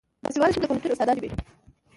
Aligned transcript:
باسواده 0.23 0.51
ښځې 0.53 0.59
د 0.61 0.65
پوهنتون 0.69 0.91
استادانې 0.91 1.21
دي. 1.23 1.29